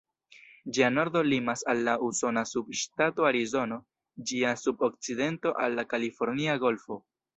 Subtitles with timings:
[0.75, 3.77] Ĝia nordo limas al la usona subŝtato Arizono,
[4.31, 6.99] ĝia sud-okcidento al la Kalifornia Golfo.